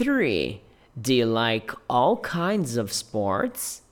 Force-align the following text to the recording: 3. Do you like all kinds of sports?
3. 0.00 0.62
Do 0.98 1.12
you 1.12 1.26
like 1.26 1.72
all 1.86 2.16
kinds 2.16 2.78
of 2.78 2.90
sports? 2.90 3.82